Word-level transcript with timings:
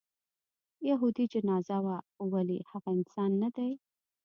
یهودي 0.89 1.25
جنازه 1.33 1.77
وه 1.85 1.97
ولې 2.31 2.57
هغه 2.71 2.89
انسان 2.97 3.31
نه 3.43 3.49
دی. 3.55 3.71